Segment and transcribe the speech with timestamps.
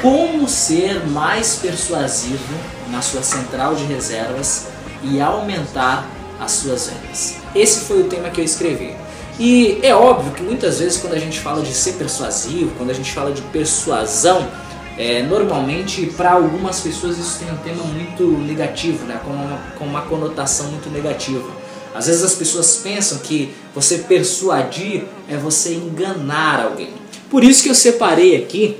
[0.00, 2.54] como ser mais persuasivo
[2.90, 4.68] na sua central de reservas
[5.02, 6.06] e aumentar
[6.40, 7.36] as suas vendas.
[7.54, 8.94] Esse foi o tema que eu escrevi.
[9.38, 12.94] E é óbvio que muitas vezes quando a gente fala de ser persuasivo, quando a
[12.94, 14.46] gente fala de persuasão,
[14.98, 19.18] é, normalmente, para algumas pessoas isso tem um tema muito negativo, né?
[19.24, 21.50] com, uma, com uma conotação muito negativa.
[21.94, 26.90] Às vezes as pessoas pensam que você persuadir é você enganar alguém.
[27.30, 28.76] Por isso que eu separei aqui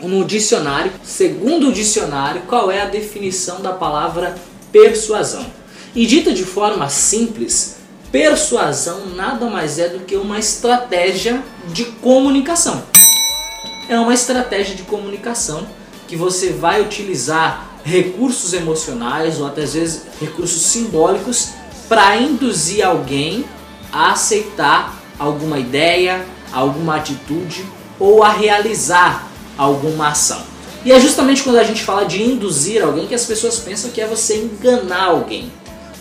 [0.00, 4.34] no dicionário, segundo o dicionário, qual é a definição da palavra
[4.70, 5.46] persuasão.
[5.94, 7.76] E dita de forma simples,
[8.10, 11.42] persuasão nada mais é do que uma estratégia
[11.72, 12.93] de comunicação
[13.88, 15.66] é uma estratégia de comunicação
[16.06, 21.50] que você vai utilizar recursos emocionais ou até às vezes recursos simbólicos
[21.88, 23.44] para induzir alguém
[23.92, 27.64] a aceitar alguma ideia, alguma atitude
[27.98, 30.42] ou a realizar alguma ação.
[30.84, 34.00] E é justamente quando a gente fala de induzir alguém que as pessoas pensam que
[34.00, 35.50] é você enganar alguém.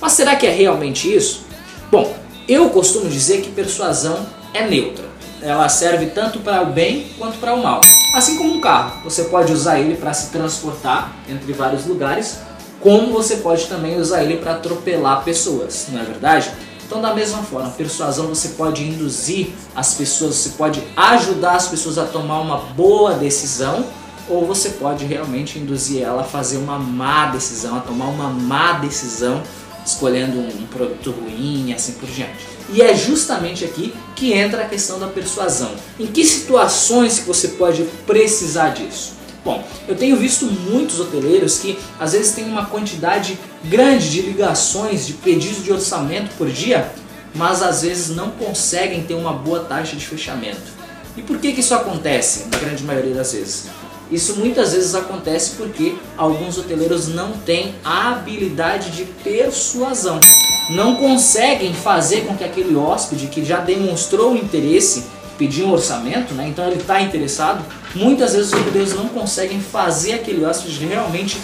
[0.02, 1.46] Mas será que é realmente isso?
[1.92, 2.18] Bom,
[2.48, 5.13] eu costumo dizer que persuasão é neutra
[5.44, 7.82] ela serve tanto para o bem quanto para o mal.
[8.16, 12.40] Assim como um carro, você pode usar ele para se transportar entre vários lugares,
[12.80, 16.52] como você pode também usar ele para atropelar pessoas, não é verdade?
[16.86, 21.98] Então, da mesma forma, persuasão você pode induzir as pessoas, você pode ajudar as pessoas
[21.98, 23.86] a tomar uma boa decisão,
[24.30, 28.74] ou você pode realmente induzir ela a fazer uma má decisão, a tomar uma má
[28.74, 29.42] decisão,
[29.86, 32.53] escolhendo um produto ruim e assim por diante.
[32.74, 35.72] E é justamente aqui que entra a questão da persuasão.
[36.00, 39.14] Em que situações que você pode precisar disso?
[39.46, 45.06] Bom, eu tenho visto muitos hoteleiros que às vezes têm uma quantidade grande de ligações,
[45.06, 46.92] de pedidos de orçamento por dia,
[47.36, 50.74] mas às vezes não conseguem ter uma boa taxa de fechamento.
[51.16, 53.66] E por que, que isso acontece na grande maioria das vezes?
[54.10, 60.20] Isso muitas vezes acontece porque alguns hoteleiros não têm a habilidade de persuasão.
[60.70, 65.06] Não conseguem fazer com que aquele hóspede que já demonstrou interesse
[65.38, 66.48] pedir um orçamento, né?
[66.48, 67.66] então ele está interessado,
[67.96, 71.38] muitas vezes os hoteleiros não conseguem fazer aquele hóspede realmente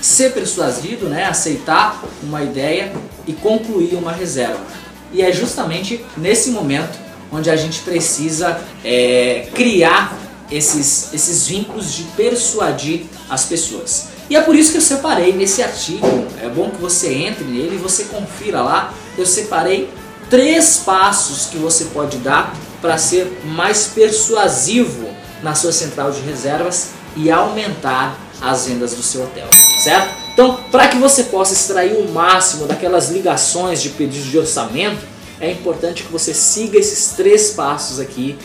[0.00, 1.24] ser persuasivo, né?
[1.24, 2.92] aceitar uma ideia
[3.26, 4.60] e concluir uma reserva.
[5.12, 6.98] E é justamente nesse momento
[7.32, 10.16] onde a gente precisa é, criar
[10.50, 14.08] esses, esses vínculos de persuadir as pessoas.
[14.30, 16.06] E é por isso que eu separei nesse artigo,
[16.42, 19.88] é bom que você entre nele e você confira lá, eu separei
[20.28, 25.08] três passos que você pode dar para ser mais persuasivo
[25.42, 29.48] na sua central de reservas e aumentar as vendas do seu hotel,
[29.82, 30.14] certo?
[30.32, 35.04] Então, para que você possa extrair o máximo daquelas ligações de pedidos de orçamento,
[35.40, 38.38] é importante que você siga esses três passos aqui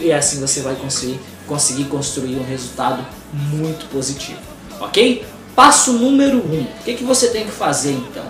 [0.00, 1.20] e assim você vai conseguir,
[1.50, 4.38] conseguir construir um resultado muito positivo,
[4.80, 5.26] ok?
[5.56, 8.24] Passo número um, o que, que você tem que fazer então?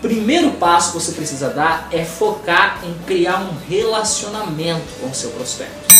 [0.00, 5.30] Primeiro passo que você precisa dar é focar em criar um relacionamento com o seu
[5.32, 5.94] prospecto.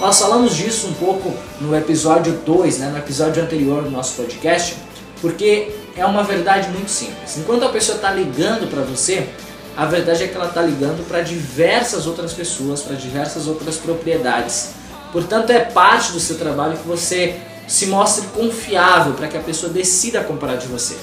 [0.00, 4.76] Nós falamos disso um pouco no episódio 2, né, no episódio anterior do nosso podcast,
[5.20, 7.38] porque é uma verdade muito simples.
[7.38, 9.28] Enquanto a pessoa está ligando para você,
[9.76, 14.77] a verdade é que ela está ligando para diversas outras pessoas, para diversas outras propriedades.
[15.12, 19.72] Portanto, é parte do seu trabalho que você se mostre confiável para que a pessoa
[19.72, 20.96] decida comprar de você.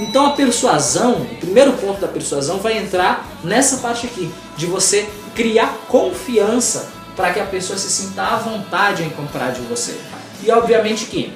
[0.00, 5.06] Então a persuasão, o primeiro ponto da persuasão vai entrar nessa parte aqui, de você
[5.34, 9.94] criar confiança para que a pessoa se sinta à vontade em comprar de você.
[10.42, 11.34] E obviamente que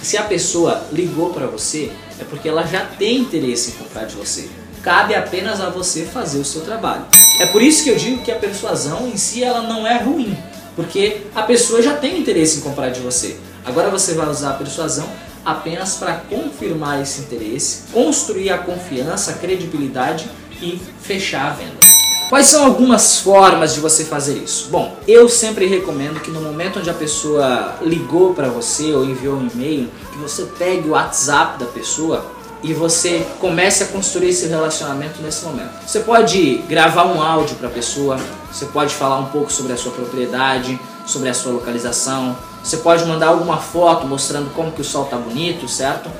[0.00, 1.90] se a pessoa ligou para você,
[2.20, 4.48] é porque ela já tem interesse em comprar de você
[4.86, 7.04] cabe apenas a você fazer o seu trabalho.
[7.40, 10.38] É por isso que eu digo que a persuasão em si ela não é ruim,
[10.76, 13.36] porque a pessoa já tem interesse em comprar de você.
[13.64, 15.08] Agora você vai usar a persuasão
[15.44, 20.28] apenas para confirmar esse interesse, construir a confiança, a credibilidade
[20.60, 21.86] e fechar a venda.
[22.28, 24.68] Quais são algumas formas de você fazer isso?
[24.68, 29.36] Bom, eu sempre recomendo que no momento onde a pessoa ligou para você ou enviou
[29.36, 32.26] um e-mail, que você pegue o WhatsApp da pessoa
[32.66, 35.70] e você comece a construir esse relacionamento nesse momento.
[35.86, 38.18] Você pode gravar um áudio para a pessoa,
[38.52, 43.04] você pode falar um pouco sobre a sua propriedade, sobre a sua localização, você pode
[43.04, 46.10] mandar alguma foto mostrando como que o sol está bonito, certo?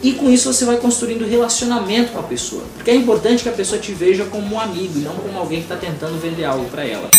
[0.00, 2.62] E com isso você vai construindo relacionamento com a pessoa.
[2.76, 5.58] Porque é importante que a pessoa te veja como um amigo e não como alguém
[5.58, 7.10] que está tentando vender algo para ela.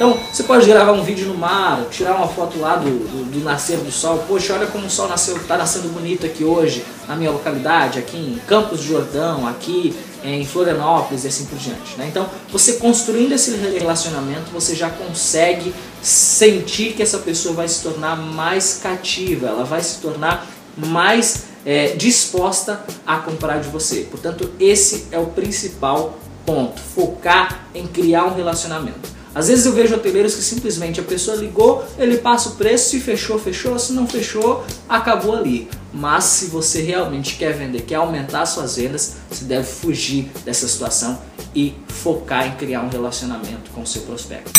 [0.00, 3.44] Então, você pode gravar um vídeo no mar, tirar uma foto lá do, do, do
[3.44, 4.24] nascer do sol.
[4.26, 8.16] Poxa, olha como o sol nasceu, está nascendo bonito aqui hoje, na minha localidade, aqui
[8.16, 9.94] em Campos de Jordão, aqui
[10.24, 11.98] em Florianópolis e assim por diante.
[11.98, 12.06] Né?
[12.08, 18.16] Então, você construindo esse relacionamento, você já consegue sentir que essa pessoa vai se tornar
[18.16, 20.46] mais cativa, ela vai se tornar
[20.78, 24.08] mais é, disposta a comprar de você.
[24.10, 29.19] Portanto, esse é o principal ponto: focar em criar um relacionamento.
[29.34, 33.00] Às vezes eu vejo hoteleiros que simplesmente a pessoa ligou, ele passa o preço, se
[33.00, 35.68] fechou, fechou, se não fechou, acabou ali.
[35.92, 41.20] Mas se você realmente quer vender, quer aumentar suas vendas, você deve fugir dessa situação
[41.54, 44.52] e focar em criar um relacionamento com o seu prospecto.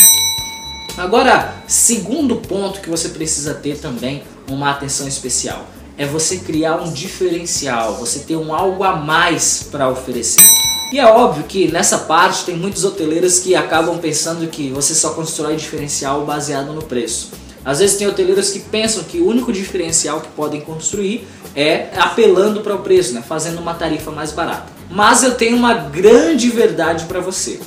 [0.98, 5.66] Agora, segundo ponto que você precisa ter também uma atenção especial
[5.98, 10.44] é você criar um diferencial, você ter um algo a mais para oferecer.
[10.92, 15.12] E é óbvio que nessa parte tem muitos hoteleiros que acabam pensando que você só
[15.12, 17.32] constrói diferencial baseado no preço.
[17.64, 22.60] Às vezes tem hoteleiros que pensam que o único diferencial que podem construir é apelando
[22.60, 23.24] para o preço, né?
[23.26, 24.66] fazendo uma tarifa mais barata.
[24.90, 27.62] Mas eu tenho uma grande verdade para você.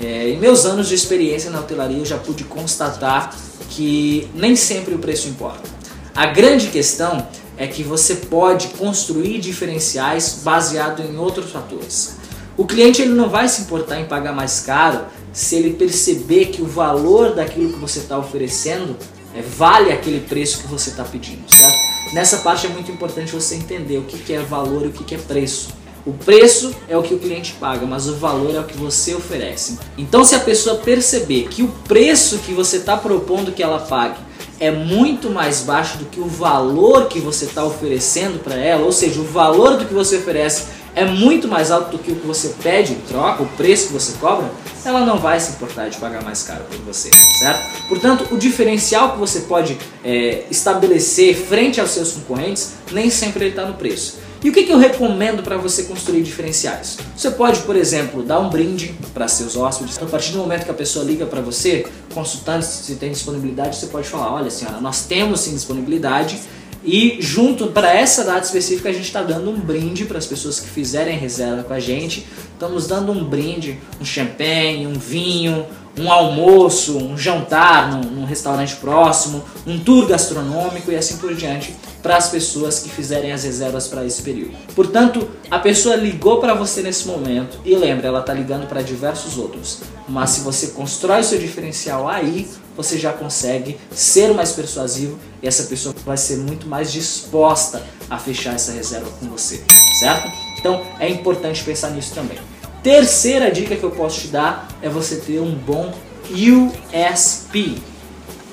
[0.00, 3.36] É, em meus anos de experiência na hotelaria eu já pude constatar
[3.68, 5.68] que nem sempre o preço importa.
[6.14, 12.19] A grande questão é que você pode construir diferenciais baseado em outros fatores.
[12.60, 16.60] O cliente ele não vai se importar em pagar mais caro se ele perceber que
[16.60, 18.98] o valor daquilo que você está oferecendo
[19.34, 21.74] é, vale aquele preço que você está pedindo, certo?
[22.12, 25.04] Nessa parte é muito importante você entender o que, que é valor e o que,
[25.04, 25.70] que é preço.
[26.04, 29.14] O preço é o que o cliente paga, mas o valor é o que você
[29.14, 29.78] oferece.
[29.96, 34.18] Então, se a pessoa perceber que o preço que você está propondo que ela pague
[34.58, 38.92] é muito mais baixo do que o valor que você está oferecendo para ela, ou
[38.92, 42.26] seja, o valor do que você oferece é muito mais alto do que o que
[42.26, 44.50] você pede em troca, o preço que você cobra,
[44.84, 47.88] ela não vai se importar de pagar mais caro por você, certo?
[47.88, 53.66] Portanto, o diferencial que você pode é, estabelecer frente aos seus concorrentes nem sempre está
[53.66, 54.18] no preço.
[54.42, 56.96] E o que, que eu recomendo para você construir diferenciais?
[57.14, 59.98] Você pode, por exemplo, dar um brinde para seus hóspedes.
[60.00, 63.88] A partir do momento que a pessoa liga para você, consultando se tem disponibilidade, você
[63.88, 66.40] pode falar: olha, senhora, nós temos sim disponibilidade.
[66.84, 70.58] E junto para essa data específica a gente está dando um brinde para as pessoas
[70.60, 72.26] que fizerem reserva com a gente.
[72.52, 75.66] Estamos dando um brinde, um champanhe, um vinho,
[75.98, 81.74] um almoço, um jantar num, num, restaurante próximo, um tour gastronômico e assim por diante
[82.02, 84.52] para as pessoas que fizerem as reservas para esse período.
[84.74, 89.36] Portanto, a pessoa ligou para você nesse momento e lembra, ela está ligando para diversos
[89.36, 89.80] outros.
[90.08, 92.48] Mas se você constrói seu diferencial aí,
[92.82, 98.18] você já consegue ser mais persuasivo e essa pessoa vai ser muito mais disposta a
[98.18, 99.62] fechar essa reserva com você,
[99.98, 100.30] certo?
[100.58, 102.38] Então é importante pensar nisso também.
[102.82, 105.92] Terceira dica que eu posso te dar é você ter um bom
[106.30, 107.82] USP.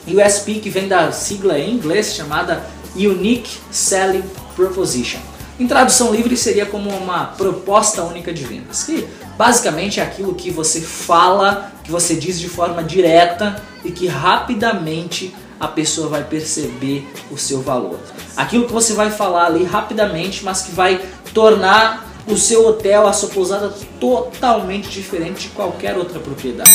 [0.07, 2.65] USP que vem da sigla em inglês chamada
[2.95, 4.23] Unique Selling
[4.55, 5.19] Proposition.
[5.59, 10.51] Em tradução livre seria como uma proposta única de vendas, que basicamente é aquilo que
[10.51, 17.07] você fala, que você diz de forma direta e que rapidamente a pessoa vai perceber
[17.31, 17.99] o seu valor.
[18.35, 21.01] Aquilo que você vai falar ali rapidamente, mas que vai
[21.33, 26.69] tornar o seu hotel, a sua pousada totalmente diferente de qualquer outra propriedade.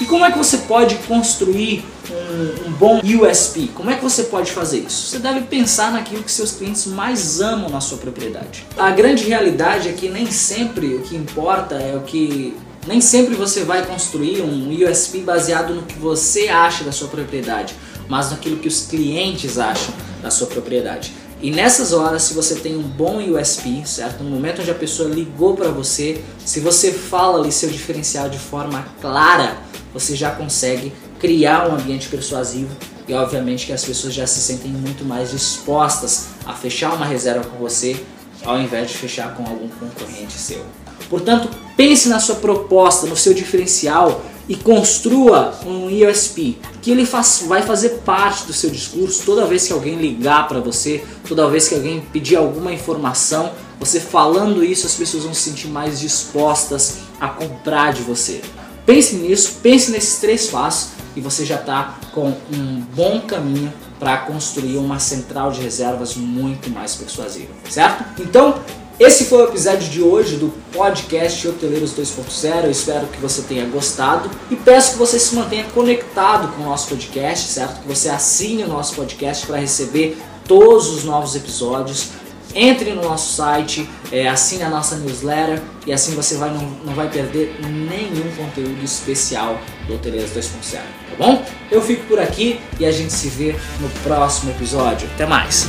[0.00, 3.68] E como é que você pode construir um, um, bom USP?
[3.74, 5.08] Como é que você pode fazer isso?
[5.08, 8.66] Você deve pensar naquilo que seus clientes mais amam na sua propriedade.
[8.76, 12.56] A grande realidade é que nem sempre o que importa é o que.
[12.86, 17.74] Nem sempre você vai construir um USP baseado no que você acha da sua propriedade,
[18.08, 21.12] mas naquilo que os clientes acham da sua propriedade.
[21.42, 24.22] E nessas horas, se você tem um bom USP, certo?
[24.22, 28.38] No momento onde a pessoa ligou para você, se você fala ali seu diferencial de
[28.38, 29.58] forma clara,
[29.92, 32.74] você já consegue criar um ambiente persuasivo
[33.08, 37.48] e obviamente que as pessoas já se sentem muito mais dispostas a fechar uma reserva
[37.48, 37.96] com você
[38.44, 40.64] ao invés de fechar com algum concorrente seu.
[41.08, 47.44] Portanto, pense na sua proposta, no seu diferencial e construa um USP que ele faz,
[47.46, 51.68] vai fazer parte do seu discurso toda vez que alguém ligar para você, toda vez
[51.68, 56.98] que alguém pedir alguma informação, você falando isso, as pessoas vão se sentir mais dispostas
[57.20, 58.40] a comprar de você.
[58.84, 64.18] Pense nisso, pense nesses três passos e você já está com um bom caminho para
[64.18, 68.04] construir uma central de reservas muito mais persuasiva, certo?
[68.20, 68.60] Então,
[68.98, 72.64] esse foi o episódio de hoje do podcast Hoteleiros 2.0.
[72.64, 76.64] Eu espero que você tenha gostado e peço que você se mantenha conectado com o
[76.66, 77.82] nosso podcast, certo?
[77.82, 82.08] Que você assine o nosso podcast para receber todos os novos episódios.
[82.54, 86.94] Entre no nosso site, é, assine a nossa newsletter e assim você vai, não, não
[86.94, 90.80] vai perder nenhum conteúdo especial do Hoteleiros 2.0, tá
[91.18, 91.44] bom?
[91.70, 95.08] Eu fico por aqui e a gente se vê no próximo episódio.
[95.14, 95.68] Até mais!